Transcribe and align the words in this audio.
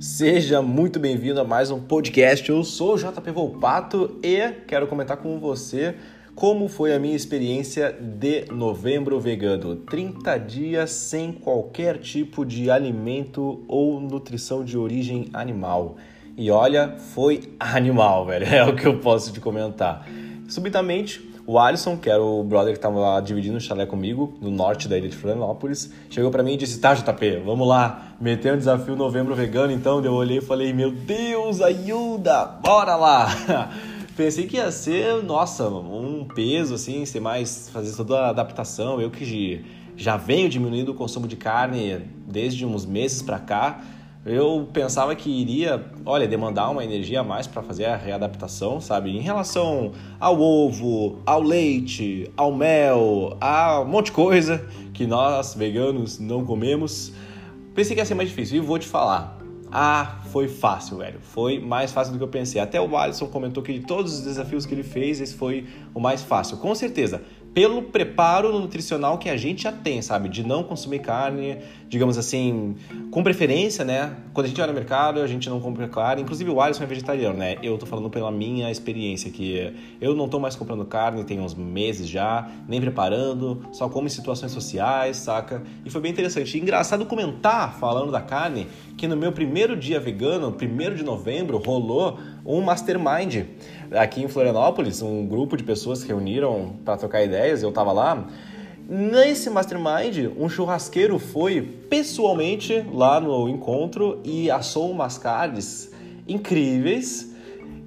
Seja 0.00 0.62
muito 0.62 0.98
bem-vindo 0.98 1.42
a 1.42 1.44
mais 1.44 1.70
um 1.70 1.78
podcast. 1.78 2.48
Eu 2.48 2.64
sou 2.64 2.94
o 2.94 2.96
JP 2.96 3.30
Volpato 3.32 4.18
e 4.22 4.50
quero 4.66 4.86
comentar 4.86 5.18
com 5.18 5.38
você 5.38 5.94
como 6.34 6.68
foi 6.68 6.94
a 6.94 6.98
minha 6.98 7.14
experiência 7.14 7.92
de 7.92 8.46
novembro 8.50 9.20
vegano. 9.20 9.76
30 9.76 10.38
dias 10.38 10.90
sem 10.90 11.30
qualquer 11.30 11.98
tipo 11.98 12.46
de 12.46 12.70
alimento 12.70 13.62
ou 13.68 14.00
nutrição 14.00 14.64
de 14.64 14.78
origem 14.78 15.28
animal. 15.34 15.98
E 16.34 16.50
olha, 16.50 16.96
foi 16.96 17.52
animal, 17.60 18.24
velho. 18.24 18.46
É 18.46 18.64
o 18.64 18.74
que 18.74 18.86
eu 18.86 19.00
posso 19.00 19.30
te 19.30 19.38
comentar. 19.38 20.08
Subitamente, 20.48 21.29
o 21.46 21.58
Alisson, 21.58 21.96
que 21.96 22.08
era 22.08 22.22
o 22.22 22.44
brother 22.44 22.72
que 22.72 22.78
estava 22.78 23.20
dividindo 23.20 23.56
o 23.56 23.60
chalé 23.60 23.86
comigo, 23.86 24.34
no 24.40 24.50
norte 24.50 24.88
da 24.88 24.96
ilha 24.96 25.08
de 25.08 25.16
Florianópolis, 25.16 25.92
chegou 26.08 26.30
para 26.30 26.42
mim 26.42 26.54
e 26.54 26.56
disse: 26.56 26.78
Tá, 26.78 26.94
JP, 26.94 27.42
vamos 27.44 27.66
lá, 27.66 28.14
meter 28.20 28.54
um 28.54 28.58
desafio 28.58 28.94
novembro 28.96 29.34
vegano. 29.34 29.72
Então 29.72 30.04
eu 30.04 30.12
olhei 30.12 30.38
e 30.38 30.40
falei: 30.40 30.72
Meu 30.72 30.90
Deus, 30.90 31.60
ajuda, 31.60 32.44
bora 32.44 32.96
lá! 32.96 33.28
Pensei 34.16 34.46
que 34.46 34.56
ia 34.56 34.70
ser, 34.70 35.22
nossa, 35.22 35.66
um 35.68 36.26
peso, 36.34 36.74
assim, 36.74 37.06
ser 37.06 37.20
mais, 37.20 37.70
fazer 37.72 37.96
toda 37.96 38.18
a 38.20 38.28
adaptação. 38.28 39.00
Eu 39.00 39.10
que 39.10 39.64
já 39.96 40.16
venho 40.16 40.48
diminuindo 40.48 40.92
o 40.92 40.94
consumo 40.94 41.26
de 41.26 41.36
carne 41.36 42.02
desde 42.26 42.66
uns 42.66 42.84
meses 42.84 43.22
para 43.22 43.38
cá 43.38 43.80
eu 44.24 44.68
pensava 44.70 45.14
que 45.16 45.30
iria, 45.30 45.82
olha, 46.04 46.28
demandar 46.28 46.68
uma 46.68 46.84
energia 46.84 47.20
a 47.20 47.24
mais 47.24 47.46
para 47.46 47.62
fazer 47.62 47.86
a 47.86 47.96
readaptação, 47.96 48.78
sabe? 48.78 49.16
Em 49.16 49.20
relação 49.20 49.92
ao 50.18 50.38
ovo, 50.38 51.18
ao 51.24 51.40
leite, 51.40 52.30
ao 52.36 52.52
mel, 52.52 53.36
a 53.40 53.80
um 53.80 53.86
monte 53.86 54.06
de 54.06 54.12
coisa 54.12 54.66
que 54.92 55.06
nós 55.06 55.54
veganos 55.54 56.18
não 56.18 56.44
comemos. 56.44 57.12
Pensei 57.74 57.94
que 57.94 58.02
ia 58.02 58.04
ser 58.04 58.14
mais 58.14 58.28
difícil 58.28 58.58
e 58.58 58.60
vou 58.60 58.78
te 58.78 58.86
falar. 58.86 59.38
Ah, 59.72 60.18
foi 60.30 60.48
fácil, 60.48 60.98
velho. 60.98 61.20
Foi 61.22 61.58
mais 61.58 61.92
fácil 61.92 62.12
do 62.12 62.18
que 62.18 62.24
eu 62.24 62.28
pensei. 62.28 62.60
Até 62.60 62.78
o 62.78 62.96
Alisson 62.96 63.26
comentou 63.26 63.62
que 63.62 63.72
de 63.72 63.86
todos 63.86 64.18
os 64.18 64.24
desafios 64.24 64.66
que 64.66 64.74
ele 64.74 64.82
fez, 64.82 65.20
esse 65.20 65.34
foi 65.34 65.66
o 65.94 66.00
mais 66.00 66.22
fácil. 66.22 66.58
Com 66.58 66.74
certeza 66.74 67.22
pelo 67.52 67.82
preparo 67.82 68.52
nutricional 68.58 69.18
que 69.18 69.28
a 69.28 69.36
gente 69.36 69.64
já 69.64 69.72
tem, 69.72 70.00
sabe? 70.00 70.28
De 70.28 70.44
não 70.44 70.62
consumir 70.62 71.00
carne, 71.00 71.58
digamos 71.90 72.16
assim, 72.16 72.76
com 73.10 73.20
preferência, 73.20 73.84
né? 73.84 74.14
Quando 74.32 74.46
a 74.46 74.48
gente 74.48 74.58
vai 74.58 74.66
no 74.68 74.72
mercado, 74.72 75.20
a 75.20 75.26
gente 75.26 75.50
não 75.50 75.60
compra 75.60 75.88
carne. 75.88 76.22
Inclusive 76.22 76.48
o 76.48 76.60
Alisson 76.60 76.84
é 76.84 76.86
vegetariano, 76.86 77.36
né? 77.36 77.56
Eu 77.64 77.76
tô 77.76 77.84
falando 77.84 78.08
pela 78.08 78.30
minha 78.30 78.70
experiência, 78.70 79.28
que 79.28 79.74
eu 80.00 80.14
não 80.14 80.28
tô 80.28 80.38
mais 80.38 80.54
comprando 80.54 80.84
carne 80.84 81.24
tem 81.24 81.40
uns 81.40 81.52
meses 81.52 82.08
já, 82.08 82.48
nem 82.68 82.80
preparando, 82.80 83.66
só 83.72 83.88
como 83.88 84.06
em 84.06 84.10
situações 84.10 84.52
sociais, 84.52 85.16
saca? 85.16 85.64
E 85.84 85.90
foi 85.90 86.00
bem 86.00 86.12
interessante. 86.12 86.56
Engraçado 86.56 87.04
comentar, 87.04 87.74
falando 87.80 88.12
da 88.12 88.20
carne, 88.20 88.68
que 88.96 89.08
no 89.08 89.16
meu 89.16 89.32
primeiro 89.32 89.76
dia 89.76 89.98
vegano, 89.98 90.52
primeiro 90.52 90.94
de 90.94 91.02
novembro, 91.02 91.58
rolou 91.58 92.20
um 92.46 92.60
mastermind 92.60 93.46
aqui 93.90 94.22
em 94.22 94.28
Florianópolis, 94.28 95.02
um 95.02 95.26
grupo 95.26 95.56
de 95.56 95.64
pessoas 95.64 95.98
se 95.98 96.06
reuniram 96.06 96.76
para 96.84 96.96
trocar 96.96 97.24
ideias, 97.24 97.64
eu 97.64 97.70
estava 97.70 97.90
lá. 97.90 98.28
Nesse 98.92 99.48
mastermind, 99.48 100.32
um 100.36 100.48
churrasqueiro 100.48 101.16
foi 101.16 101.62
pessoalmente 101.62 102.84
lá 102.92 103.20
no 103.20 103.48
encontro 103.48 104.18
e 104.24 104.50
assou 104.50 104.90
umas 104.90 105.16
carnes 105.16 105.92
incríveis 106.26 107.32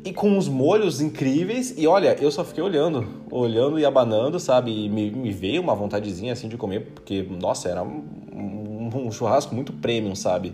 e 0.05 0.13
com 0.13 0.29
uns 0.29 0.47
molhos 0.47 1.01
incríveis. 1.01 1.77
E 1.77 1.85
olha, 1.87 2.15
eu 2.21 2.31
só 2.31 2.45
fiquei 2.45 2.63
olhando, 2.63 3.05
olhando 3.29 3.77
e 3.77 3.83
abanando, 3.83 4.39
sabe? 4.39 4.85
E 4.85 4.87
me, 4.87 5.11
me 5.11 5.33
veio 5.33 5.61
uma 5.61 5.75
vontadezinha 5.75 6.31
assim 6.31 6.47
de 6.47 6.55
comer, 6.55 6.93
porque, 6.95 7.21
nossa, 7.21 7.67
era 7.67 7.83
um, 7.83 8.89
um, 8.95 9.11
churrasco 9.11 9.53
muito 9.53 9.73
premium, 9.73 10.15
sabe? 10.15 10.53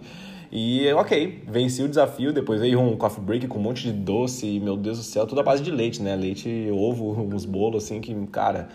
E 0.52 0.92
ok, 0.94 1.44
venci 1.48 1.84
o 1.84 1.88
desafio. 1.88 2.34
Depois 2.34 2.60
veio 2.60 2.80
um 2.80 2.98
coffee 2.98 3.24
break 3.24 3.48
com 3.48 3.60
um 3.60 3.62
monte 3.62 3.84
de 3.84 3.92
doce. 3.92 4.48
E, 4.48 4.60
meu 4.60 4.76
Deus 4.76 4.98
do 4.98 5.04
céu, 5.04 5.28
tudo 5.28 5.42
à 5.42 5.44
base 5.44 5.62
de 5.62 5.70
leite, 5.70 6.02
né? 6.02 6.16
Leite, 6.16 6.72
ovo, 6.74 7.12
uns 7.22 7.46
bolos 7.46 7.84
assim 7.84 8.02
que, 8.02 8.16
cara, 8.32 8.68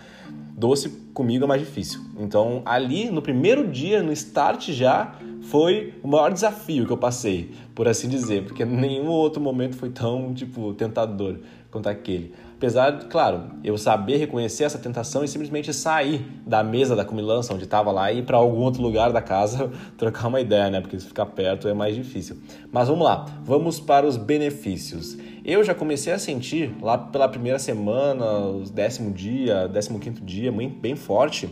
doce 0.57 0.89
comigo 1.13 1.43
é 1.43 1.47
mais 1.47 1.61
difícil. 1.61 1.99
Então, 2.17 2.61
ali 2.65 3.09
no 3.11 3.21
primeiro 3.21 3.67
dia, 3.67 4.01
no 4.01 4.11
start 4.13 4.71
já, 4.71 5.15
foi 5.43 5.93
o 6.01 6.07
maior 6.07 6.31
desafio 6.31 6.85
que 6.85 6.91
eu 6.91 6.97
passei, 6.97 7.51
por 7.73 7.87
assim 7.87 8.07
dizer, 8.07 8.45
porque 8.45 8.63
nenhum 8.63 9.09
outro 9.09 9.41
momento 9.41 9.75
foi 9.75 9.89
tão, 9.89 10.33
tipo, 10.33 10.73
tentador 10.73 11.39
quanto 11.69 11.87
aquele. 11.87 12.33
Apesar, 12.57 12.93
claro, 13.09 13.51
eu 13.65 13.77
saber 13.77 14.15
reconhecer 14.15 14.63
essa 14.63 14.77
tentação 14.77 15.25
e 15.25 15.27
simplesmente 15.27 15.73
sair 15.73 16.25
da 16.47 16.63
mesa 16.63 16.95
da 16.95 17.03
comilança 17.03 17.53
onde 17.53 17.65
estava 17.65 17.91
lá 17.91 18.09
e 18.13 18.19
ir 18.19 18.23
para 18.23 18.37
algum 18.37 18.59
outro 18.59 18.81
lugar 18.81 19.11
da 19.11 19.21
casa 19.21 19.69
trocar 19.97 20.29
uma 20.29 20.39
ideia, 20.39 20.69
né? 20.69 20.79
Porque 20.79 20.97
se 20.97 21.05
ficar 21.05 21.25
perto 21.25 21.67
é 21.67 21.73
mais 21.73 21.93
difícil. 21.95 22.37
Mas 22.71 22.87
vamos 22.87 23.03
lá, 23.03 23.25
vamos 23.43 23.81
para 23.81 24.07
os 24.07 24.15
benefícios. 24.15 25.17
Eu 25.43 25.65
já 25.65 25.75
comecei 25.75 26.13
a 26.13 26.17
sentir 26.17 26.73
lá 26.81 26.97
pela 26.97 27.27
primeira 27.27 27.59
semana, 27.59 28.25
décimo 28.73 29.11
dia, 29.11 29.67
décimo 29.67 29.99
quinto 29.99 30.23
dia, 30.23 30.49
bem 30.51 30.95
forte, 30.95 31.49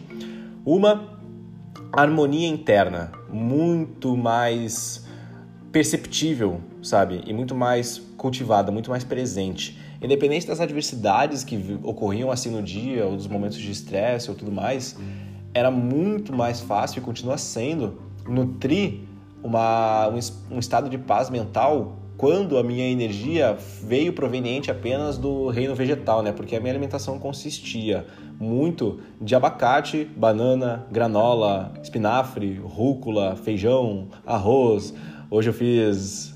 uma 0.66 1.20
harmonia 1.92 2.48
interna 2.48 3.12
muito 3.30 4.16
mais 4.16 5.06
perceptível, 5.70 6.62
sabe? 6.82 7.24
E 7.28 7.34
muito 7.34 7.54
mais 7.54 7.98
cultivada, 8.16 8.72
muito 8.72 8.90
mais 8.90 9.04
presente 9.04 9.83
independente 10.04 10.46
das 10.46 10.60
adversidades 10.60 11.44
que 11.44 11.80
ocorriam 11.82 12.30
assim 12.30 12.50
no 12.50 12.62
dia, 12.62 13.06
ou 13.06 13.16
dos 13.16 13.28
momentos 13.28 13.58
de 13.58 13.72
estresse 13.72 14.30
ou 14.30 14.36
tudo 14.36 14.52
mais, 14.52 14.98
era 15.54 15.72
muito 15.72 16.34
mais 16.34 16.60
fácil 16.62 17.00
e 17.00 17.02
continua 17.02 17.38
sendo 17.38 18.00
nutrir 18.28 19.02
uma, 19.44 20.10
um, 20.10 20.56
um 20.56 20.60
estado 20.60 20.90
de 20.90 20.98
paz 20.98 21.30
mental 21.30 21.98
quando 22.18 22.58
a 22.58 22.64
minha 22.64 22.86
energia 22.86 23.58
veio 23.82 24.14
proveniente 24.14 24.70
apenas 24.70 25.18
do 25.18 25.50
reino 25.50 25.76
vegetal, 25.76 26.22
né? 26.22 26.32
Porque 26.32 26.56
a 26.56 26.60
minha 26.60 26.72
alimentação 26.72 27.20
consistia 27.20 28.06
muito 28.40 29.00
de 29.20 29.36
abacate, 29.36 30.06
banana, 30.16 30.86
granola, 30.92 31.74
espinafre, 31.82 32.60
rúcula, 32.64 33.36
feijão, 33.36 34.08
arroz. 34.26 34.94
Hoje 35.30 35.50
eu 35.50 35.54
fiz 35.54 36.33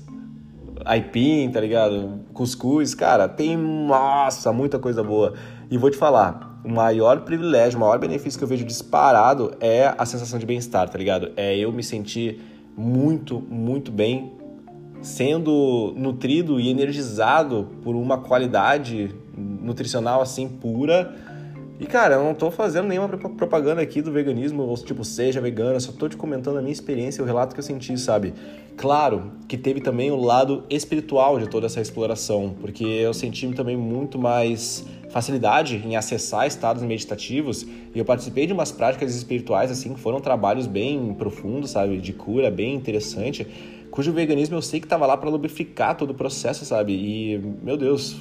aipim, 0.84 1.50
tá 1.50 1.60
ligado? 1.60 2.20
Cuscuz, 2.32 2.94
cara, 2.94 3.28
tem, 3.28 3.56
nossa, 3.56 4.52
muita 4.52 4.78
coisa 4.78 5.02
boa. 5.02 5.34
E 5.70 5.76
vou 5.76 5.90
te 5.90 5.96
falar, 5.96 6.60
o 6.64 6.70
maior 6.70 7.20
privilégio, 7.20 7.78
o 7.78 7.80
maior 7.80 7.98
benefício 7.98 8.38
que 8.38 8.44
eu 8.44 8.48
vejo 8.48 8.64
disparado 8.64 9.52
é 9.60 9.94
a 9.96 10.04
sensação 10.04 10.38
de 10.38 10.46
bem-estar, 10.46 10.88
tá 10.88 10.98
ligado? 10.98 11.30
É 11.36 11.56
eu 11.56 11.72
me 11.72 11.82
sentir 11.82 12.40
muito, 12.76 13.40
muito 13.40 13.90
bem, 13.90 14.32
sendo 15.00 15.92
nutrido 15.96 16.58
e 16.58 16.68
energizado 16.68 17.68
por 17.82 17.94
uma 17.94 18.18
qualidade 18.18 19.14
nutricional 19.36 20.20
assim 20.20 20.48
pura 20.48 21.14
e 21.80 21.86
cara, 21.86 22.16
eu 22.16 22.24
não 22.24 22.34
tô 22.34 22.50
fazendo 22.50 22.88
nenhuma 22.88 23.08
propaganda 23.08 23.80
aqui 23.80 24.02
do 24.02 24.10
veganismo, 24.10 24.62
ou 24.62 24.74
tipo, 24.76 25.04
seja 25.04 25.40
vegano, 25.40 25.80
só 25.80 25.92
tô 25.92 26.08
te 26.08 26.16
comentando 26.16 26.58
a 26.58 26.60
minha 26.60 26.72
experiência, 26.72 27.22
o 27.22 27.26
relato 27.26 27.54
que 27.54 27.60
eu 27.60 27.64
senti, 27.64 27.96
sabe? 27.96 28.34
Claro 28.76 29.32
que 29.46 29.56
teve 29.56 29.80
também 29.80 30.10
o 30.10 30.16
lado 30.16 30.64
espiritual 30.68 31.38
de 31.38 31.48
toda 31.48 31.66
essa 31.66 31.80
exploração, 31.80 32.54
porque 32.60 32.84
eu 32.84 33.14
senti 33.14 33.48
também 33.52 33.76
muito 33.76 34.18
mais 34.18 34.84
facilidade 35.10 35.82
em 35.84 35.96
acessar 35.96 36.46
estados 36.46 36.82
meditativos 36.82 37.62
e 37.62 37.98
eu 37.98 38.04
participei 38.04 38.46
de 38.46 38.52
umas 38.52 38.70
práticas 38.72 39.14
espirituais 39.14 39.70
assim 39.70 39.94
que 39.94 40.00
foram 40.00 40.20
trabalhos 40.20 40.66
bem 40.66 41.14
profundos, 41.14 41.70
sabe, 41.70 41.98
de 41.98 42.12
cura, 42.12 42.50
bem 42.50 42.74
interessante, 42.74 43.46
cujo 43.90 44.12
veganismo 44.12 44.56
eu 44.56 44.62
sei 44.62 44.80
que 44.80 44.86
estava 44.86 45.06
lá 45.06 45.16
para 45.16 45.30
lubrificar 45.30 45.96
todo 45.96 46.10
o 46.10 46.14
processo, 46.14 46.64
sabe? 46.64 46.92
E 46.92 47.38
meu 47.62 47.76
Deus, 47.76 48.16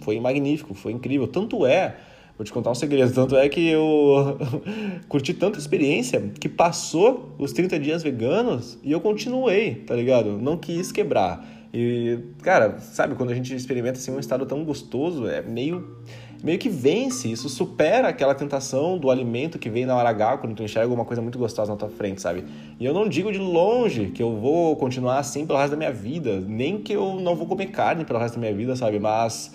foi 0.00 0.18
magnífico, 0.20 0.74
foi 0.74 0.92
incrível. 0.92 1.26
Tanto 1.26 1.66
é 1.66 1.96
Vou 2.36 2.44
te 2.44 2.52
contar 2.52 2.70
um 2.70 2.74
segredo. 2.74 3.12
Tanto 3.12 3.36
é 3.36 3.48
que 3.48 3.68
eu 3.68 4.38
curti 5.08 5.34
tanta 5.34 5.58
experiência 5.58 6.20
que 6.40 6.48
passou 6.48 7.34
os 7.38 7.52
30 7.52 7.78
dias 7.78 8.02
veganos 8.02 8.78
e 8.82 8.90
eu 8.90 9.00
continuei, 9.00 9.74
tá 9.74 9.94
ligado? 9.94 10.38
Não 10.38 10.56
quis 10.56 10.90
quebrar. 10.90 11.46
E, 11.74 12.18
cara, 12.42 12.78
sabe, 12.80 13.14
quando 13.14 13.30
a 13.30 13.34
gente 13.34 13.54
experimenta 13.54 13.98
assim, 13.98 14.10
um 14.10 14.18
estado 14.20 14.44
tão 14.44 14.62
gostoso, 14.62 15.26
é 15.26 15.40
meio, 15.40 15.96
meio 16.42 16.58
que 16.58 16.68
vence. 16.68 17.30
Isso 17.30 17.48
supera 17.48 18.08
aquela 18.08 18.34
tentação 18.34 18.98
do 18.98 19.10
alimento 19.10 19.58
que 19.58 19.70
vem 19.70 19.86
na 19.86 19.96
hora 19.96 20.10
H 20.10 20.38
quando 20.38 20.54
tu 20.54 20.62
enxerga 20.62 20.92
uma 20.92 21.04
coisa 21.04 21.22
muito 21.22 21.38
gostosa 21.38 21.72
na 21.72 21.78
tua 21.78 21.88
frente, 21.88 22.20
sabe? 22.20 22.44
E 22.78 22.84
eu 22.84 22.92
não 22.92 23.08
digo 23.08 23.32
de 23.32 23.38
longe 23.38 24.06
que 24.06 24.22
eu 24.22 24.36
vou 24.36 24.76
continuar 24.76 25.18
assim 25.18 25.46
pelo 25.46 25.58
resto 25.58 25.70
da 25.70 25.76
minha 25.78 25.92
vida, 25.92 26.40
nem 26.40 26.78
que 26.78 26.92
eu 26.92 27.14
não 27.14 27.34
vou 27.34 27.46
comer 27.46 27.66
carne 27.66 28.04
pelo 28.04 28.18
resto 28.18 28.34
da 28.34 28.40
minha 28.40 28.54
vida, 28.54 28.76
sabe? 28.76 28.98
Mas 28.98 29.50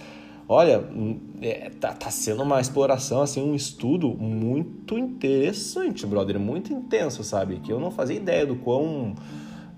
Olha, 0.50 0.82
é, 1.42 1.70
tá, 1.72 1.92
tá 1.92 2.10
sendo 2.10 2.42
uma 2.42 2.62
exploração, 2.62 3.22
assim, 3.22 3.44
um 3.44 3.54
estudo 3.54 4.10
muito 4.10 4.98
interessante, 4.98 6.06
brother, 6.08 6.40
muito 6.40 6.72
intenso, 6.72 7.22
sabe? 7.22 7.60
Que 7.60 7.72
eu 7.72 7.82
não 7.82 7.92
fazia 7.92 8.16
ideia 8.16 8.46
do 8.46 8.56
quão. 8.56 9.14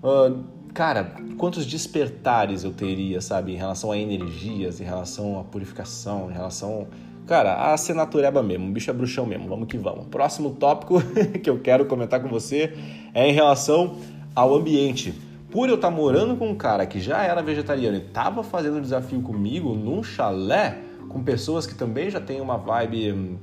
Uh, 0.00 0.44
cara, 0.72 1.16
quantos 1.36 1.66
despertares 1.66 2.62
eu 2.62 2.72
teria, 2.72 3.20
sabe? 3.20 3.52
Em 3.52 3.56
relação 3.56 3.90
a 3.90 3.98
energias, 3.98 4.80
em 4.80 4.84
relação 4.84 5.40
à 5.40 5.44
purificação, 5.44 6.30
em 6.30 6.34
relação. 6.34 6.86
Cara, 7.26 7.72
a 7.72 7.76
ser 7.76 7.94
natureba 7.94 8.40
mesmo, 8.40 8.66
um 8.66 8.72
bicho 8.72 8.90
é 8.90 8.94
bruxão 8.94 9.26
mesmo, 9.26 9.48
vamos 9.48 9.66
que 9.66 9.76
vamos. 9.76 10.06
Próximo 10.06 10.50
tópico 10.50 11.00
que 11.42 11.50
eu 11.50 11.58
quero 11.58 11.84
comentar 11.86 12.22
com 12.22 12.28
você 12.28 12.72
é 13.12 13.28
em 13.28 13.32
relação 13.32 13.96
ao 14.36 14.54
ambiente. 14.54 15.29
Por 15.50 15.68
eu 15.68 15.74
estar 15.74 15.90
morando 15.90 16.36
com 16.36 16.48
um 16.48 16.54
cara 16.54 16.86
que 16.86 17.00
já 17.00 17.22
era 17.22 17.42
vegetariano 17.42 17.96
e 17.96 18.00
estava 18.00 18.42
fazendo 18.42 18.78
o 18.78 18.80
desafio 18.80 19.20
comigo 19.20 19.74
num 19.74 20.02
chalé, 20.02 20.78
com 21.08 21.22
pessoas 21.22 21.66
que 21.66 21.74
também 21.74 22.08
já 22.08 22.20
têm 22.20 22.40
uma 22.40 22.56
vibe 22.56 23.12
hum, 23.12 23.36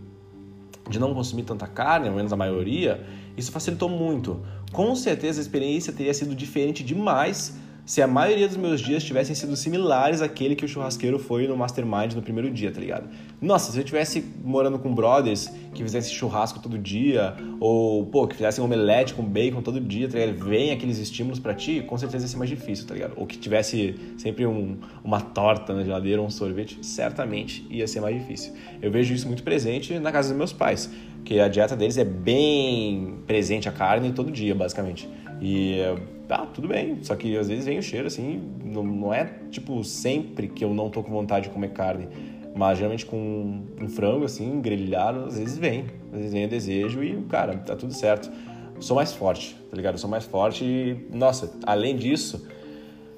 de 0.90 1.00
não 1.00 1.14
consumir 1.14 1.44
tanta 1.44 1.68
carne, 1.68 2.08
ao 2.08 2.16
menos 2.16 2.32
a 2.32 2.38
maioria, 2.38 3.06
isso 3.36 3.52
facilitou 3.52 3.90
muito. 3.90 4.40
Com 4.72 4.96
certeza 4.96 5.40
a 5.40 5.42
experiência 5.42 5.92
teria 5.92 6.14
sido 6.14 6.34
diferente 6.34 6.84
demais 6.84 7.58
se 7.88 8.02
a 8.02 8.06
maioria 8.06 8.50
dos 8.50 8.58
meus 8.58 8.82
dias 8.82 9.02
tivessem 9.02 9.34
sido 9.34 9.56
similares 9.56 10.22
àquele 10.22 10.58
que 10.58 10.66
o 10.66 10.68
churrasqueiro 10.68 11.18
foi 11.18 11.48
no 11.48 11.56
Mastermind 11.56 12.14
no 12.16 12.22
primeiro 12.22 12.52
dia, 12.52 12.70
tá 12.70 12.82
ligado? 12.82 13.08
Nossa, 13.42 13.72
se 13.72 13.80
eu 13.80 13.84
tivesse 13.84 14.22
morando 14.44 14.78
com 14.78 14.94
brothers 14.94 15.50
que 15.74 15.82
fizessem 15.84 16.14
churrasco 16.14 16.60
todo 16.60 16.78
dia, 16.78 17.34
ou, 17.62 18.06
pô, 18.08 18.28
que 18.28 18.36
fizessem 18.36 18.62
omelete 18.62 19.14
com 19.14 19.24
bacon 19.24 19.62
todo 19.62 19.80
dia, 19.80 20.10
tá 20.10 20.20
ligado? 20.20 20.38
Vem 20.44 20.72
aqueles 20.72 20.98
estímulos 20.98 21.40
para 21.40 21.54
ti, 21.54 21.82
com 21.88 21.98
certeza 21.98 22.26
ia 22.26 22.28
ser 22.28 22.36
mais 22.36 22.50
difícil, 22.50 22.86
tá 22.86 22.94
ligado? 22.94 23.14
Ou 23.16 23.26
que 23.26 23.38
tivesse 23.38 23.96
sempre 24.18 24.46
um, 24.46 24.78
uma 25.02 25.22
torta 25.22 25.74
na 25.74 25.82
geladeira, 25.82 26.22
um 26.22 26.30
sorvete, 26.30 26.86
certamente 26.86 27.66
ia 27.70 27.88
ser 27.88 28.02
mais 28.02 28.20
difícil. 28.20 28.52
Eu 28.82 28.92
vejo 28.92 29.14
isso 29.14 29.28
muito 29.28 29.44
presente 29.44 29.98
na 29.98 30.12
casa 30.12 30.28
dos 30.28 30.38
meus 30.38 30.52
pais, 30.52 30.92
que 31.24 31.40
a 31.40 31.48
dieta 31.48 31.74
deles 31.74 31.98
é 31.98 32.04
bem 32.04 33.20
presente 33.26 33.70
a 33.70 33.72
carne 33.72 34.12
todo 34.12 34.30
dia, 34.30 34.54
basicamente. 34.54 35.08
E 35.42 35.80
tá, 36.28 36.46
tudo 36.46 36.68
bem. 36.68 37.00
Só 37.02 37.16
que 37.16 37.38
às 37.38 37.48
vezes 37.48 37.66
vem 37.66 37.80
o 37.80 37.82
cheiro, 37.82 38.08
assim, 38.08 38.42
não, 38.64 38.84
não 38.84 39.14
é 39.14 39.26
tipo 39.50 39.84
sempre 39.84 40.48
que 40.48 40.64
eu 40.64 40.74
não 40.74 40.90
tô 40.90 41.02
com 41.02 41.12
vontade 41.12 41.48
de 41.48 41.54
comer 41.54 41.72
carne. 41.72 42.08
Mas 42.56 42.78
geralmente 42.78 43.06
com 43.06 43.64
um 43.80 43.88
frango, 43.88 44.26
assim, 44.26 44.60
grelhado, 44.62 45.26
às 45.26 45.38
vezes 45.38 45.58
vem. 45.58 45.86
Às 46.12 46.18
vezes 46.18 46.34
vem 46.34 46.46
o 46.46 46.50
desejo 46.50 47.04
e, 47.04 47.22
cara, 47.24 47.56
tá 47.58 47.76
tudo 47.76 47.94
certo. 47.94 48.32
Sou 48.80 48.96
mais 48.96 49.14
forte, 49.14 49.56
tá 49.70 49.76
ligado? 49.76 49.98
Sou 49.98 50.10
mais 50.10 50.26
forte 50.26 50.64
e, 50.64 51.08
nossa, 51.16 51.52
além 51.66 51.96
disso, 51.96 52.48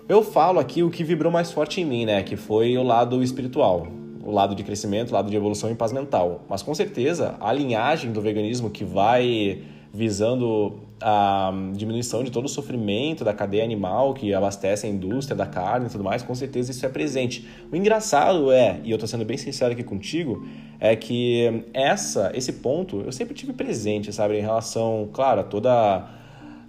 eu 0.08 0.24
falo 0.24 0.60
aqui 0.60 0.84
o 0.84 0.90
que 0.90 1.04
vibrou 1.04 1.32
mais 1.32 1.52
forte 1.52 1.82
em 1.82 1.86
mim, 1.86 2.06
né? 2.06 2.24
Que 2.24 2.36
foi 2.36 2.78
o 2.78 2.84
lado 2.84 3.22
espiritual. 3.24 3.88
O 4.24 4.32
lado 4.32 4.54
de 4.54 4.64
crescimento, 4.64 5.12
o 5.12 5.14
lado 5.14 5.30
de 5.30 5.36
evolução 5.36 5.72
e 5.72 5.76
paz 5.76 5.92
mental. 5.92 6.44
Mas 6.50 6.62
com 6.62 6.74
certeza, 6.76 7.36
a 7.40 7.52
linhagem 7.54 8.12
do 8.12 8.22
veganismo 8.22 8.70
que 8.70 8.84
vai 8.84 9.62
visando 9.94 10.80
a 11.02 11.52
diminuição 11.76 12.24
de 12.24 12.32
todo 12.32 12.46
o 12.46 12.50
sofrimento 12.50 13.24
da 13.24 13.34
cadeia 13.34 13.64
animal 13.64 14.14
que 14.14 14.34
abastece 14.34 14.86
a 14.86 14.90
indústria 14.90 15.36
da 15.36 15.46
carne 15.46 15.88
e 15.88 15.90
tudo 15.90 16.04
mais, 16.04 16.22
com 16.22 16.36
certeza 16.36 16.72
isso 16.72 16.86
é 16.86 16.90
presente. 16.90 17.48
O 17.72 17.76
engraçado 17.76 18.52
é, 18.52 18.80
e 18.84 18.92
eu 18.92 18.96
estou 18.96 19.08
sendo 19.08 19.26
bem 19.26 19.38
sincero 19.38 19.72
aqui 19.72 19.84
contigo, 19.84 20.46
é 20.80 20.96
que 20.96 21.66
essa, 21.74 22.32
esse 22.36 22.54
ponto 22.54 23.02
eu 23.02 23.12
sempre 23.12 23.34
tive 23.34 23.54
presente, 23.54 24.12
sabe, 24.14 24.38
em 24.38 24.42
relação, 24.42 25.10
claro, 25.12 25.42
a 25.42 25.44
toda 25.44 26.20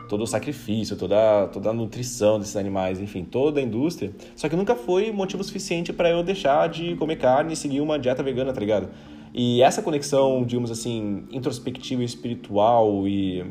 todo 0.08 0.24
o 0.24 0.26
sacrifício, 0.26 0.96
toda, 0.96 1.46
toda 1.52 1.70
a 1.70 1.72
nutrição 1.72 2.40
desses 2.40 2.56
animais, 2.56 3.00
enfim, 3.00 3.24
toda 3.24 3.60
a 3.60 3.62
indústria. 3.62 4.10
Só 4.34 4.48
que 4.48 4.56
nunca 4.56 4.74
foi 4.74 5.12
motivo 5.12 5.44
suficiente 5.44 5.92
para 5.92 6.10
eu 6.10 6.20
deixar 6.24 6.68
de 6.68 6.96
comer 6.96 7.14
carne 7.14 7.52
e 7.52 7.56
seguir 7.56 7.80
uma 7.80 7.96
dieta 7.96 8.20
vegana, 8.20 8.52
tá 8.52 8.58
ligado? 8.58 8.88
E 9.32 9.62
essa 9.62 9.80
conexão, 9.80 10.44
digamos 10.44 10.70
assim, 10.70 11.24
introspectiva 11.30 12.02
espiritual 12.02 13.06
e 13.06 13.44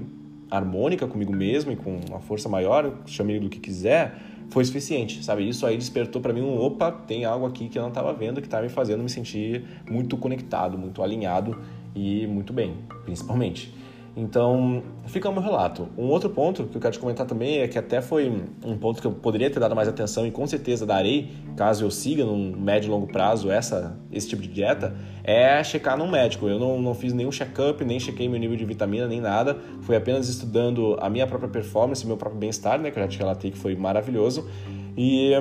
harmônica 0.52 1.08
comigo 1.08 1.32
mesmo 1.32 1.72
e 1.72 1.76
com 1.76 2.00
uma 2.10 2.20
força 2.20 2.50
maior, 2.50 3.02
chame 3.06 3.40
do 3.40 3.50
que 3.50 3.60
quiser, 3.60 4.20
foi 4.50 4.66
suficiente, 4.66 5.24
sabe? 5.24 5.48
Isso 5.48 5.66
aí 5.66 5.78
despertou 5.78 6.22
para 6.22 6.34
mim 6.34 6.42
um 6.42 6.60
opa, 6.60 6.92
tem 6.92 7.24
algo 7.24 7.46
aqui 7.46 7.70
que 7.70 7.78
eu 7.78 7.82
não 7.82 7.90
estava 7.90 8.12
vendo 8.14 8.42
que 8.42 8.48
estava 8.48 8.64
me 8.64 8.70
fazendo 8.70 9.04
me 9.04 9.10
sentir 9.10 9.64
muito 9.90 10.18
conectado, 10.18 10.78
muito 10.78 11.04
alinhado 11.04 11.58
e 11.96 12.26
muito 12.28 12.52
bem, 12.52 12.74
principalmente. 13.06 13.74
Então, 14.20 14.84
fica 15.06 15.30
o 15.30 15.32
meu 15.32 15.42
relato. 15.42 15.88
Um 15.98 16.08
outro 16.08 16.30
ponto 16.30 16.66
que 16.66 16.76
eu 16.76 16.82
quero 16.82 16.92
te 16.92 17.00
comentar 17.00 17.26
também 17.26 17.60
é 17.60 17.70
que 17.70 17.80
até 17.80 18.02
foi 18.02 18.30
um 18.66 18.78
ponto 18.78 19.00
que 19.00 19.08
eu 19.08 19.14
poderia 19.14 19.50
ter 19.50 19.62
dado 19.62 19.74
mais 19.74 19.88
atenção 19.88 20.28
e 20.28 20.32
com 20.32 20.46
certeza 20.46 20.86
darei, 20.86 21.32
caso 21.56 21.86
eu 21.86 21.90
siga 21.90 22.26
num 22.26 22.54
médio 22.54 22.90
e 22.90 22.92
longo 22.92 23.08
prazo 23.08 23.50
essa, 23.50 23.98
esse 24.12 24.28
tipo 24.28 24.42
de 24.42 24.50
dieta, 24.50 24.94
é 25.24 25.64
checar 25.64 25.98
num 25.98 26.12
médico. 26.12 26.50
Eu 26.50 26.60
não, 26.60 26.82
não 26.82 26.94
fiz 26.94 27.14
nenhum 27.14 27.32
check-up, 27.32 27.84
nem 27.86 27.98
chequei 27.98 28.28
meu 28.28 28.38
nível 28.38 28.58
de 28.58 28.66
vitamina, 28.66 29.08
nem 29.08 29.22
nada. 29.22 29.58
Fui 29.84 29.96
apenas 29.96 30.28
estudando 30.28 30.98
a 31.00 31.10
minha 31.10 31.26
própria 31.26 31.50
performance, 31.50 32.06
meu 32.06 32.18
próprio 32.18 32.42
bem-estar, 32.42 32.78
né, 32.78 32.92
que 32.92 33.00
eu 33.00 33.04
já 33.04 33.08
te 33.08 33.18
relatei 33.18 33.52
que 33.52 33.58
foi 33.58 33.74
maravilhoso. 33.74 34.50
E 34.98 35.32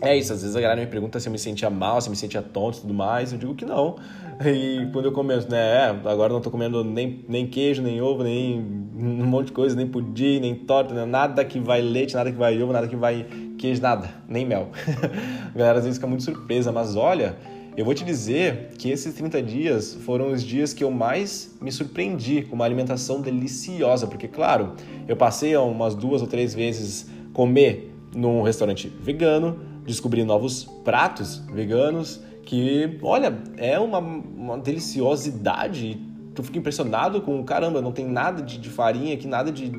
é 0.00 0.16
isso, 0.16 0.32
às 0.32 0.40
vezes 0.40 0.56
a 0.56 0.60
galera 0.62 0.80
me 0.80 0.86
pergunta 0.86 1.20
se 1.20 1.28
eu 1.28 1.32
me 1.32 1.38
sentia 1.38 1.68
mal, 1.68 2.00
se 2.00 2.08
eu 2.08 2.10
me 2.12 2.16
sentia 2.16 2.40
tonto 2.40 2.78
e 2.78 2.80
tudo 2.80 2.94
mais, 2.94 3.30
eu 3.32 3.38
digo 3.38 3.54
que 3.54 3.66
não. 3.66 3.96
E 4.42 4.88
quando 4.90 5.04
eu 5.04 5.12
começo, 5.12 5.50
né, 5.50 5.58
é, 5.58 5.88
agora 5.88 6.32
não 6.32 6.40
tô 6.40 6.50
comendo 6.50 6.82
nem, 6.82 7.22
nem 7.28 7.46
queijo, 7.46 7.82
nem 7.82 8.00
ovo, 8.00 8.22
nem 8.22 8.58
um 8.58 9.26
monte 9.26 9.48
de 9.48 9.52
coisa, 9.52 9.76
nem 9.76 9.86
pudim, 9.86 10.40
nem 10.40 10.54
torta, 10.54 10.94
né, 10.94 11.04
nada 11.04 11.44
que 11.44 11.60
vai 11.60 11.82
leite, 11.82 12.14
nada 12.14 12.32
que 12.32 12.38
vai 12.38 12.60
ovo, 12.62 12.72
nada 12.72 12.88
que 12.88 12.96
vai 12.96 13.26
queijo, 13.58 13.82
nada, 13.82 14.08
nem 14.26 14.46
mel. 14.46 14.70
a 15.54 15.58
galera 15.58 15.78
às 15.78 15.84
vezes 15.84 15.98
fica 15.98 16.06
muito 16.06 16.22
surpresa, 16.22 16.72
mas 16.72 16.96
olha, 16.96 17.36
eu 17.76 17.84
vou 17.84 17.92
te 17.92 18.02
dizer 18.02 18.70
que 18.78 18.90
esses 18.90 19.12
30 19.12 19.42
dias 19.42 19.94
foram 20.06 20.32
os 20.32 20.42
dias 20.42 20.72
que 20.72 20.82
eu 20.82 20.90
mais 20.90 21.54
me 21.60 21.70
surpreendi 21.70 22.40
com 22.40 22.54
uma 22.54 22.64
alimentação 22.64 23.20
deliciosa, 23.20 24.06
porque 24.06 24.26
claro, 24.26 24.72
eu 25.06 25.16
passei 25.16 25.54
umas 25.54 25.94
duas 25.94 26.22
ou 26.22 26.26
três 26.26 26.54
vezes 26.54 27.10
comer 27.34 27.94
num 28.14 28.40
restaurante 28.40 28.88
vegano, 29.02 29.60
descobrir 29.84 30.24
novos 30.24 30.64
pratos 30.82 31.42
veganos 31.52 32.22
que, 32.44 32.98
olha, 33.02 33.36
é 33.56 33.78
uma, 33.78 33.98
uma 33.98 34.58
deliciosidade. 34.58 36.00
Tu 36.34 36.42
fica 36.42 36.58
impressionado 36.58 37.20
com, 37.20 37.42
caramba, 37.44 37.80
não 37.80 37.92
tem 37.92 38.06
nada 38.06 38.42
de, 38.42 38.58
de 38.58 38.68
farinha 38.68 39.14
aqui, 39.14 39.26
nada 39.26 39.52
de. 39.52 39.70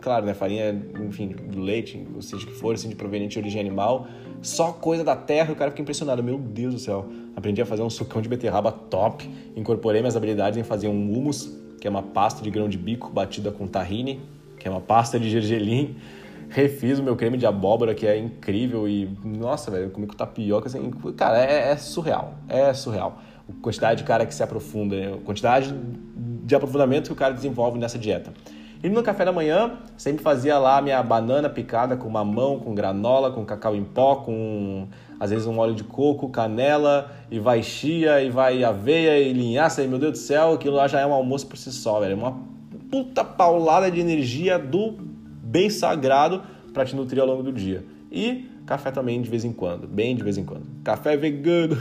Claro, 0.00 0.26
né? 0.26 0.34
Farinha, 0.34 0.84
enfim, 1.06 1.28
do 1.28 1.60
leite, 1.60 2.06
ou 2.14 2.22
seja, 2.22 2.46
que 2.46 2.52
for, 2.52 2.74
assim, 2.74 2.88
de 2.88 2.94
proveniente 2.94 3.32
de 3.32 3.38
origem 3.38 3.60
animal. 3.60 4.06
Só 4.42 4.72
coisa 4.72 5.02
da 5.02 5.16
terra, 5.16 5.52
o 5.52 5.56
cara 5.56 5.70
fica 5.70 5.82
impressionado. 5.82 6.22
Meu 6.22 6.38
Deus 6.38 6.74
do 6.74 6.80
céu. 6.80 7.06
Aprendi 7.34 7.60
a 7.62 7.66
fazer 7.66 7.82
um 7.82 7.90
sucão 7.90 8.20
de 8.20 8.28
beterraba 8.28 8.70
top. 8.70 9.28
Incorporei 9.56 10.00
minhas 10.00 10.16
habilidades 10.16 10.58
em 10.58 10.62
fazer 10.62 10.88
um 10.88 10.92
hummus, 10.92 11.50
que 11.80 11.86
é 11.86 11.90
uma 11.90 12.02
pasta 12.02 12.42
de 12.42 12.50
grão 12.50 12.68
de 12.68 12.78
bico 12.78 13.10
batida 13.10 13.50
com 13.50 13.66
tahine, 13.66 14.20
que 14.58 14.68
é 14.68 14.70
uma 14.70 14.80
pasta 14.80 15.18
de 15.18 15.30
gergelim 15.30 15.96
Refiz 16.48 16.98
o 16.98 17.02
meu 17.02 17.16
creme 17.16 17.36
de 17.36 17.46
abóbora, 17.46 17.94
que 17.94 18.06
é 18.06 18.16
incrível. 18.16 18.88
E, 18.88 19.08
nossa, 19.24 19.70
velho, 19.70 19.84
eu 19.84 19.90
comi 19.90 20.06
com 20.06 20.14
tapioca, 20.14 20.68
assim, 20.68 20.90
cara, 21.16 21.38
é, 21.38 21.72
é, 21.72 21.76
surreal. 21.76 22.34
É 22.48 22.72
surreal. 22.72 23.18
A 23.48 23.62
quantidade 23.62 24.02
de 24.02 24.04
cara 24.04 24.24
que 24.26 24.34
se 24.34 24.42
aprofunda, 24.42 24.96
a 24.96 25.24
quantidade 25.24 25.74
de 25.74 26.54
aprofundamento 26.54 27.06
que 27.06 27.12
o 27.12 27.16
cara 27.16 27.34
desenvolve 27.34 27.78
nessa 27.78 27.98
dieta. 27.98 28.32
E 28.82 28.88
no 28.88 29.02
café 29.02 29.24
da 29.24 29.32
manhã, 29.32 29.72
sempre 29.96 30.22
fazia 30.22 30.58
lá 30.58 30.80
minha 30.80 31.02
banana 31.02 31.48
picada 31.48 31.96
com 31.96 32.08
mamão, 32.08 32.60
com 32.60 32.74
granola, 32.74 33.30
com 33.30 33.44
cacau 33.44 33.74
em 33.74 33.82
pó, 33.82 34.16
com 34.16 34.86
às 35.18 35.30
vezes 35.30 35.46
um 35.46 35.58
óleo 35.58 35.74
de 35.74 35.82
coco, 35.82 36.28
canela, 36.28 37.10
e 37.30 37.38
vai 37.38 37.62
chia, 37.62 38.20
e 38.22 38.28
vai 38.28 38.62
aveia, 38.62 39.18
e 39.18 39.32
linhaça, 39.32 39.82
e 39.82 39.88
meu 39.88 39.98
Deus 39.98 40.12
do 40.12 40.18
céu, 40.18 40.52
aquilo 40.52 40.76
lá 40.76 40.86
já 40.86 41.00
é 41.00 41.06
um 41.06 41.14
almoço 41.14 41.46
por 41.46 41.56
si 41.56 41.72
só, 41.72 42.00
velho. 42.00 42.16
Uma 42.16 42.38
puta 42.90 43.24
paulada 43.24 43.90
de 43.90 43.98
energia 43.98 44.58
do 44.58 44.92
bem 45.56 45.70
sagrado 45.70 46.42
para 46.74 46.84
te 46.84 46.94
nutrir 46.94 47.22
ao 47.22 47.26
longo 47.26 47.42
do 47.42 47.50
dia. 47.50 47.82
E 48.12 48.50
café 48.66 48.90
também 48.90 49.22
de 49.22 49.30
vez 49.30 49.42
em 49.42 49.52
quando, 49.54 49.88
bem 49.88 50.14
de 50.14 50.22
vez 50.22 50.36
em 50.36 50.44
quando. 50.44 50.66
Café 50.84 51.16
vegano 51.16 51.78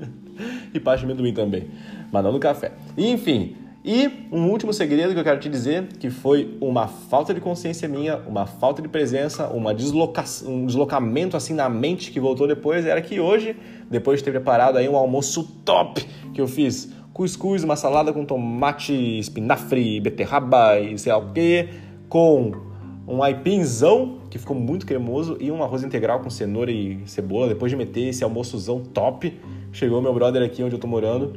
e 0.72 0.80
parte 0.80 1.00
de 1.00 1.04
amendoim 1.04 1.34
também, 1.34 1.68
mas 2.10 2.24
não 2.24 2.32
no 2.32 2.40
café. 2.40 2.72
Enfim, 2.96 3.54
e 3.84 4.10
um 4.32 4.48
último 4.48 4.72
segredo 4.72 5.12
que 5.12 5.20
eu 5.20 5.24
quero 5.24 5.38
te 5.38 5.50
dizer, 5.50 5.88
que 5.98 6.08
foi 6.08 6.56
uma 6.58 6.88
falta 6.88 7.34
de 7.34 7.40
consciência 7.40 7.86
minha, 7.86 8.16
uma 8.16 8.46
falta 8.46 8.80
de 8.80 8.88
presença, 8.88 9.48
uma 9.48 9.74
desloca... 9.74 10.24
um 10.46 10.64
deslocamento 10.64 11.36
assim 11.36 11.52
na 11.52 11.68
mente 11.68 12.10
que 12.10 12.18
voltou 12.18 12.48
depois, 12.48 12.86
era 12.86 13.02
que 13.02 13.20
hoje, 13.20 13.54
depois 13.90 14.20
de 14.20 14.24
ter 14.24 14.30
preparado 14.30 14.78
aí 14.78 14.88
um 14.88 14.96
almoço 14.96 15.44
top 15.66 16.02
que 16.32 16.40
eu 16.40 16.48
fiz, 16.48 16.90
cuscuz, 17.12 17.62
uma 17.62 17.76
salada 17.76 18.10
com 18.10 18.24
tomate, 18.24 18.94
espinafre, 19.18 20.00
beterraba 20.00 20.80
e 20.80 20.96
sei 20.96 21.12
lá 21.12 21.18
o 21.18 21.30
que, 21.30 21.68
com 22.08 22.71
um 23.06 23.22
aipinzão, 23.22 24.18
que 24.30 24.38
ficou 24.38 24.56
muito 24.56 24.86
cremoso, 24.86 25.36
e 25.40 25.50
um 25.50 25.62
arroz 25.62 25.82
integral 25.82 26.20
com 26.20 26.30
cenoura 26.30 26.70
e 26.70 27.00
cebola. 27.06 27.48
Depois 27.48 27.70
de 27.70 27.76
meter 27.76 28.08
esse 28.08 28.22
almoçozão 28.22 28.80
top, 28.80 29.38
chegou 29.72 30.00
meu 30.00 30.14
brother 30.14 30.42
aqui 30.42 30.62
onde 30.62 30.74
eu 30.74 30.78
tô 30.78 30.86
morando, 30.86 31.34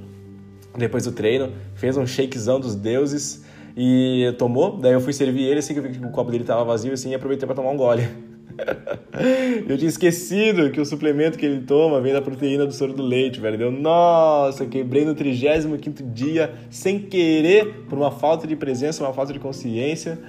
depois 0.78 1.06
do 1.06 1.12
treino, 1.12 1.52
fez 1.74 1.98
um 1.98 2.06
shakezão 2.06 2.60
dos 2.60 2.76
deuses 2.76 3.44
e 3.76 4.34
tomou. 4.38 4.78
Daí 4.78 4.94
eu 4.94 5.02
fui 5.02 5.14
servir 5.14 5.44
ele, 5.44 5.60
assim 5.60 5.74
que 5.74 5.80
eu 5.80 5.84
vi 5.84 5.90
que 5.90 6.06
o 6.06 6.12
copo 6.12 6.32
dele 6.32 6.44
tava 6.44 6.64
vazio, 6.64 6.94
assim, 6.94 7.12
e 7.12 7.16
aproveitei 7.16 7.46
para 7.46 7.56
tomar 7.56 7.72
um 7.72 7.78
gole. 7.78 8.08
eu 9.68 9.78
tinha 9.78 9.90
esquecido 9.90 10.70
que 10.70 10.80
o 10.80 10.86
suplemento 10.86 11.38
que 11.38 11.46
ele 11.46 11.62
toma 11.62 12.00
vem 12.00 12.14
da 12.14 12.22
proteína 12.22 12.66
do 12.66 12.74
soro 12.74 12.94
do 12.94 13.04
leite, 13.04 13.40
velho. 13.40 13.58
Deu, 13.58 13.72
nossa, 13.72 14.66
quebrei 14.66 15.04
no 15.04 15.16
35 15.16 16.04
dia 16.04 16.54
sem 16.70 17.00
querer, 17.00 17.86
por 17.90 17.98
uma 17.98 18.12
falta 18.12 18.46
de 18.46 18.56
presença, 18.56 19.04
uma 19.04 19.14
falta 19.14 19.34
de 19.34 19.40
consciência 19.40 20.20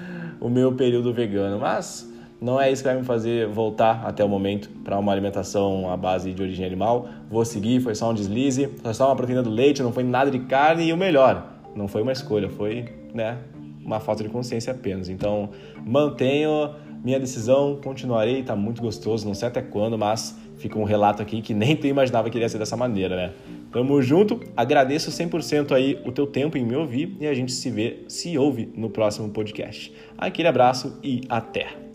o 0.41 0.49
meu 0.49 0.73
período 0.73 1.13
vegano, 1.13 1.59
mas 1.59 2.11
não 2.41 2.61
é 2.61 2.71
isso 2.71 2.83
que 2.83 2.89
vai 2.89 2.99
me 2.99 3.05
fazer 3.05 3.49
voltar 3.49 4.05
até 4.05 4.23
o 4.25 4.29
momento 4.29 4.69
para 4.85 4.99
uma 4.99 5.11
alimentação 5.11 5.91
à 5.91 5.97
base 5.97 6.33
de 6.33 6.43
origem 6.43 6.67
animal. 6.67 7.09
Vou 7.31 7.45
seguir, 7.45 7.81
foi 7.81 7.95
só 7.95 8.11
um 8.11 8.15
deslize, 8.15 8.69
foi 8.83 8.95
só 8.95 9.09
uma 9.09 9.17
proteína 9.17 9.43
do 9.43 9.51
leite, 9.51 9.83
não 9.83 9.93
foi 9.93 10.05
nada 10.05 10.31
de 10.31 10.41
carne 10.41 10.85
e 10.85 10.93
o 10.93 10.97
melhor, 10.97 11.47
não 11.75 11.89
foi 11.89 12.03
uma 12.03 12.13
escolha, 12.13 12.49
foi, 12.51 12.85
né, 13.15 13.39
uma 13.85 14.01
falta 14.01 14.23
de 14.23 14.29
consciência 14.29 14.73
apenas. 14.73 15.09
Então, 15.09 15.51
mantenho 15.85 16.75
Minha 17.07 17.21
decisão, 17.21 17.79
continuarei, 17.85 18.43
tá 18.43 18.57
muito 18.57 18.83
gostoso, 18.83 19.25
não 19.29 19.35
sei 19.35 19.47
até 19.47 19.63
quando, 19.63 19.97
mas 19.97 20.37
fica 20.59 20.79
um 20.79 20.85
relato 20.85 21.23
aqui 21.23 21.41
que 21.43 21.55
nem 21.55 21.77
tu 21.77 21.87
imaginava 21.87 22.31
que 22.31 22.37
iria 22.37 22.49
ser 22.49 22.59
dessa 22.59 22.77
maneira, 22.77 23.17
né? 23.17 23.33
Tamo 23.73 24.01
junto, 24.01 24.41
agradeço 24.57 25.11
100% 25.11 25.73
aí 25.73 26.01
o 26.05 26.13
teu 26.13 26.27
tempo 26.27 26.57
em 26.57 26.65
me 26.65 26.75
ouvir 26.75 27.17
e 27.21 27.27
a 27.27 27.35
gente 27.35 27.53
se 27.53 27.71
vê, 27.71 28.05
se 28.09 28.37
ouve 28.39 28.71
no 28.75 28.89
próximo 28.89 29.29
podcast. 29.29 29.93
Aquele 30.17 30.49
abraço 30.49 30.99
e 31.03 31.23
até! 31.29 31.86